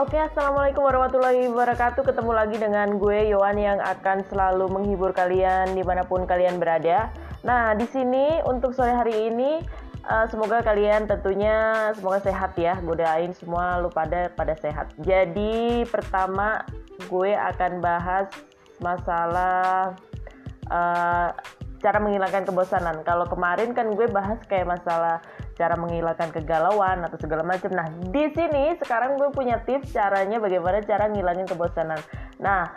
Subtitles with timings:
[0.00, 2.08] Oke, assalamualaikum warahmatullahi wabarakatuh.
[2.08, 7.12] Ketemu lagi dengan gue Yohan yang akan selalu menghibur kalian di mana pun kalian berada.
[7.44, 9.60] Nah, di sini untuk sore hari ini
[10.08, 12.80] uh, semoga kalian tentunya semoga sehat ya.
[12.80, 14.88] Gue doain semua lu pada pada sehat.
[15.04, 16.64] Jadi pertama
[17.04, 18.32] gue akan bahas
[18.80, 19.92] masalah
[20.72, 21.28] uh,
[21.76, 23.04] cara menghilangkan kebosanan.
[23.04, 25.20] Kalau kemarin kan gue bahas kayak masalah
[25.60, 27.68] cara menghilangkan kegalauan atau segala macam.
[27.76, 32.00] Nah, di sini sekarang gue punya tips caranya bagaimana cara ngilangin kebosanan.
[32.40, 32.72] Nah,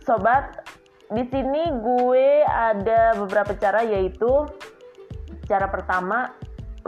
[0.00, 0.64] sobat,
[1.12, 4.48] di sini gue ada beberapa cara yaitu
[5.44, 6.32] cara pertama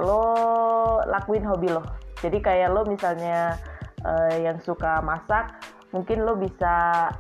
[0.01, 1.85] lo lakuin hobi lo.
[2.25, 3.61] Jadi kayak lo misalnya
[4.09, 5.61] uh, yang suka masak,
[5.93, 7.13] mungkin lo bisa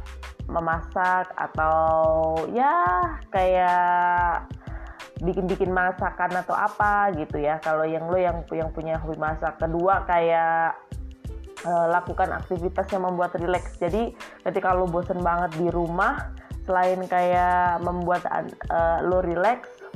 [0.48, 4.48] memasak atau ya kayak
[5.18, 7.58] bikin-bikin masakan atau apa gitu ya.
[7.58, 9.58] Kalau yang lo yang yang punya hobi masak.
[9.58, 10.78] Kedua kayak
[11.66, 13.78] uh, lakukan aktivitas yang membuat rileks.
[13.82, 14.14] Jadi
[14.46, 16.30] ketika lo bosen banget di rumah
[16.68, 18.28] selain kayak membuat
[18.68, 19.88] uh, lo rileks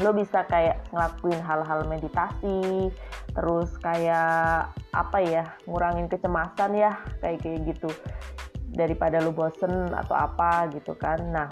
[0.00, 2.90] lo bisa kayak ngelakuin hal-hal meditasi
[3.36, 7.92] terus kayak apa ya ngurangin kecemasan ya kayak kayak gitu.
[8.72, 11.20] Daripada lu bosen atau apa gitu kan.
[11.28, 11.48] Nah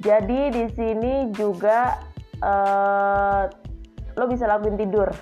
[0.00, 2.00] jadi di sini juga
[2.40, 3.44] uh,
[4.16, 5.12] lo bisa lakuin tidur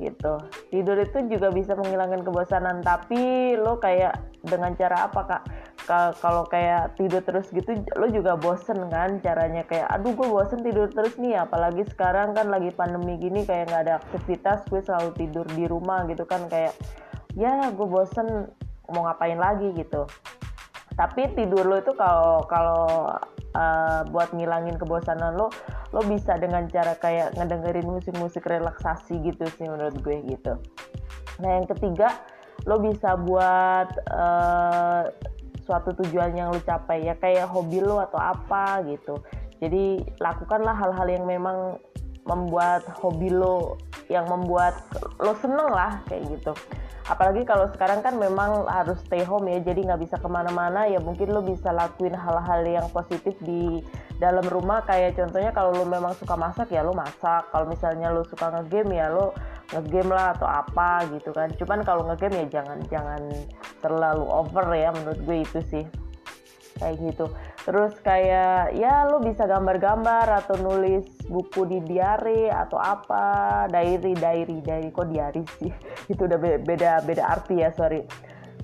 [0.00, 0.40] gitu.
[0.72, 5.42] Tidur itu juga bisa menghilangkan kebosanan tapi lo kayak dengan cara apa kak?
[6.22, 9.66] Kalau kayak tidur terus gitu lo juga bosen kan caranya?
[9.66, 13.82] Kayak aduh gue bosen tidur terus nih apalagi sekarang kan lagi pandemi gini kayak nggak
[13.90, 16.48] ada aktivitas gue selalu tidur di rumah gitu kan.
[16.48, 16.72] Kayak
[17.36, 18.48] ya gue bosen
[18.88, 19.74] mau ngapain lagi?
[19.76, 20.08] gitu.
[20.92, 23.16] Tapi tidur lo itu kalau kalau
[23.56, 25.48] uh, buat ngilangin kebosanan lo
[25.92, 30.56] lo bisa dengan cara kayak ngedengerin musik-musik relaksasi gitu sih menurut gue gitu.
[31.40, 32.12] Nah yang ketiga
[32.64, 35.10] lo bisa buat uh,
[35.62, 39.20] suatu tujuan yang lo capai ya kayak hobi lo atau apa gitu.
[39.62, 41.78] Jadi lakukanlah hal-hal yang memang
[42.26, 43.78] membuat hobi lo
[44.10, 44.74] yang membuat
[45.22, 46.54] lo seneng lah kayak gitu
[47.10, 51.02] apalagi kalau sekarang kan memang harus stay home ya jadi nggak bisa ke mana-mana ya
[51.02, 53.82] mungkin lo bisa lakuin hal-hal yang positif di
[54.22, 54.86] dalam rumah.
[54.86, 57.50] Kayak contohnya kalau lo memang suka masak ya lo masak.
[57.50, 59.34] Kalau misalnya lo suka ngegame ya lo
[59.74, 61.50] ngegame lah atau apa gitu kan.
[61.58, 63.22] Cuman kalau ngegame ya jangan jangan
[63.82, 65.84] terlalu over ya menurut gue itu sih
[66.78, 67.26] kayak gitu.
[67.62, 73.66] Terus kayak ya lo bisa gambar-gambar atau nulis buku di diary atau apa.
[73.70, 74.88] Diary diary diary.
[74.90, 75.72] Kok diary sih?
[76.12, 78.02] Itu udah beda beda arti ya sorry.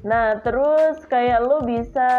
[0.07, 2.11] Nah terus kayak lo bisa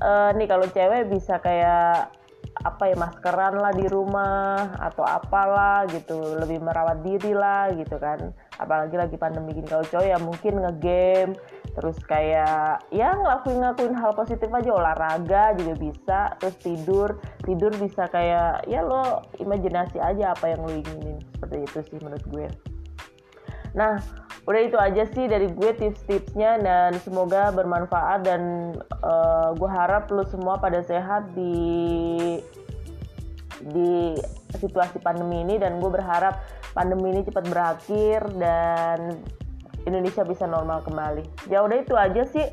[0.00, 2.12] uh, nih kalau cewek bisa kayak
[2.60, 6.36] apa ya maskeran lah di rumah atau apalah gitu.
[6.36, 8.32] Lebih merawat diri lah gitu kan.
[8.60, 9.68] Apalagi lagi pandemi gini.
[9.68, 15.74] Kalau cowok ya mungkin ngegame terus kayak ya ngelakuin ngelakuin hal positif aja olahraga juga
[15.78, 17.08] bisa terus tidur.
[17.46, 21.18] Tidur bisa kayak ya lo imajinasi aja apa yang lo inginin.
[21.38, 22.46] Seperti itu sih menurut gue.
[23.74, 24.02] Nah
[24.48, 30.26] udah itu aja sih dari gue tips-tipsnya dan semoga bermanfaat dan uh, gue harap lo
[30.26, 32.40] semua pada sehat di
[33.70, 34.16] di
[34.58, 35.54] situasi pandemi ini.
[35.60, 36.42] Dan gue berharap
[36.74, 39.22] pandemi ini cepat berakhir dan
[39.84, 41.24] Indonesia bisa normal kembali.
[41.48, 42.46] Ya udah itu aja sih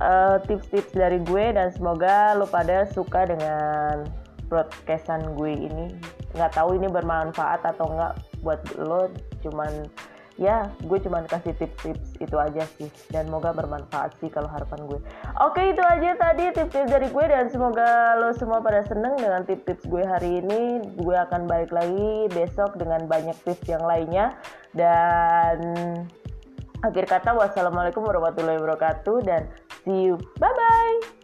[0.00, 4.08] uh, tips-tips dari gue dan semoga lo pada suka dengan
[4.48, 5.86] broadcastan gue ini.
[6.36, 8.14] Nggak tahu ini bermanfaat atau nggak
[8.44, 9.08] buat lo,
[9.42, 9.88] cuman
[10.36, 15.00] ya gue cuman kasih tips-tips itu aja sih dan semoga bermanfaat sih kalau harapan gue
[15.40, 19.88] oke itu aja tadi tips-tips dari gue dan semoga lo semua pada seneng dengan tips-tips
[19.88, 24.36] gue hari ini gue akan balik lagi besok dengan banyak tips yang lainnya
[24.76, 25.56] dan
[26.88, 29.42] akhir kata wassalamualaikum warahmatullahi wabarakatuh dan
[29.82, 30.16] see you.
[30.38, 31.15] Bye bye